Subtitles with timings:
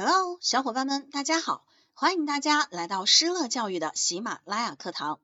[0.00, 5.18] Hello，小伙伴们，大家好，欢迎大家来到施乐教育的喜马拉雅课堂。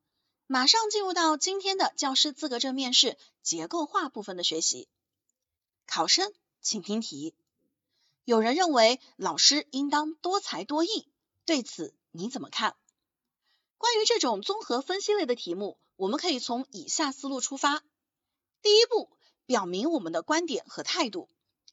[0.49, 4.89] 马上进入到今天的教师资格证面试结构化部分的学习。
[5.87, 7.37] 考生请听题。
[8.25, 11.07] 有人认为老师应当多才多艺，
[11.45, 12.75] 对此你怎么看？
[13.79, 17.85] 关于这种综合分析类的题目，我们可以从以下思路出发。
[18.61, 19.09] 第一步，
[19.47, 21.29] 表明我们的观点和态度，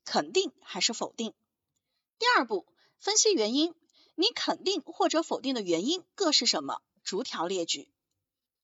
[0.06, 1.34] 肯定还是否定。
[2.20, 2.68] 第二步，
[3.02, 3.74] 分析原因，
[4.14, 6.84] 你肯定或者否定的原因各是什么？
[7.04, 7.90] 逐条列举。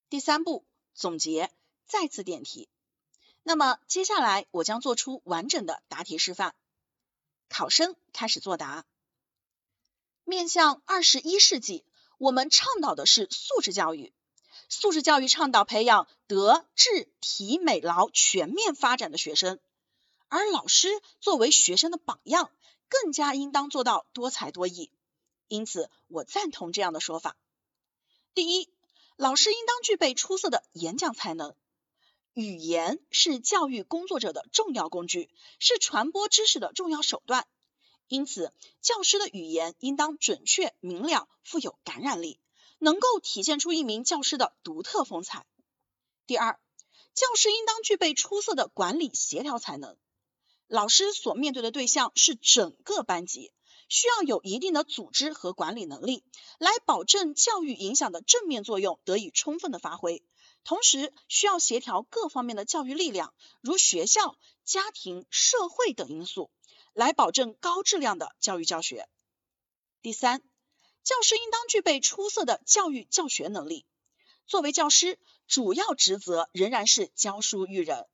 [0.10, 0.64] 第三步，
[0.94, 1.52] 总结，
[1.88, 2.70] 再次点题。
[3.42, 6.54] 那么接下来我将做出完整的答题示范。
[7.50, 8.86] 考生开始作答。
[10.24, 11.84] 面向二十一世纪，
[12.20, 14.14] 我们倡导的是素质教育。
[14.70, 19.60] 素质教育倡导培养德智体美劳全面发展的学生，
[20.28, 22.52] 而老师作为学生的榜样。
[22.90, 24.92] 更加应当做到多才多艺，
[25.48, 27.38] 因此我赞同这样的说法。
[28.34, 28.70] 第一，
[29.16, 31.56] 老师应当具备出色的演讲才能。
[32.34, 37.48] 语言是教育工作者的重要工具，是传播知识的重要手段。
[38.08, 42.40] 因此，教师的语言应当准确明了，富有感染力，
[42.78, 45.46] 能够体现出一名教师的独特风采。
[46.28, 46.60] 第二，
[47.16, 49.98] 教师应当具备出色的管理协调才能。
[50.68, 53.54] 老师所面对的对象是整个班级，
[53.88, 56.26] 需要有一定的组织和管理能力，
[56.60, 60.24] 来保证教育影响的正面作用得以充分的发挥。
[60.66, 66.52] 同时，需要协调各方面的教育力量，如学校、家庭、社会等因素，
[66.94, 69.08] 来保证高质量的教育教学。
[70.02, 70.42] 第三，
[71.04, 73.86] 教师应当具备出色的教育教学能力。
[74.46, 75.18] 作为教师，
[75.48, 78.06] 主要职责仍然是教书育人。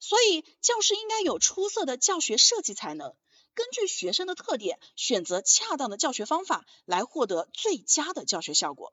[0.00, 3.16] 所以，教师应该有出色的教学设计才能，
[3.54, 8.92] 根据学生的特点，选择恰当的教学方法，来获得最佳的教学效果。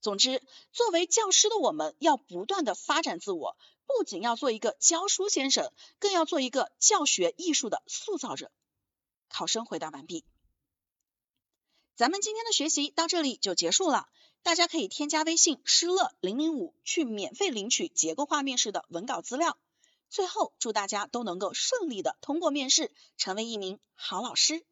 [0.00, 8.50] 总之，作为教师的我们，要不断的发展自我，不仅要做一个教书先生，更要做一个教学艺术的塑造者。
[9.28, 10.24] 考生回答完毕。
[11.94, 14.08] 咱们今天的学习到这里就结束了，
[14.42, 19.58] 大家可以添加微信施乐零零五去免费领取结构化面试的文稿资料。
[20.10, 24.64] 最后，祝大家都能够顺利的通过面试，成为一名好老师。